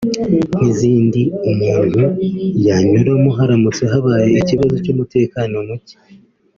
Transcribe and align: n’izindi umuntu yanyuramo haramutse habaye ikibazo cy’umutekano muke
n’izindi 0.57 1.21
umuntu 1.51 2.03
yanyuramo 2.67 3.29
haramutse 3.37 3.83
habaye 3.91 4.27
ikibazo 4.41 4.75
cy’umutekano 4.83 5.55
muke 5.67 5.95